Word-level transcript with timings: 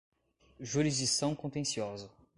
jurisdição 0.59 1.35
contenciosa 1.35 2.09